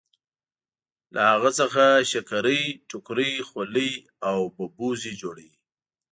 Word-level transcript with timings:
له 1.13 1.21
هغه 1.31 1.49
څخه 1.59 1.83
شکرۍ 2.11 2.61
ټوکرۍ 2.89 3.33
خولۍ 3.47 3.91
او 4.29 4.39
ببوزي 4.55 5.13
جوړوي. 5.21 5.51